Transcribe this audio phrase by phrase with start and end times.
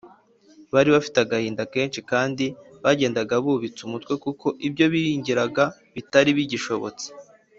[0.73, 2.45] bari bafite agahinda kenshi, kandi
[2.83, 5.63] bagendaga bubitse umutwe kuko ibyo biringiraga
[5.95, 7.05] bitari bigishobotse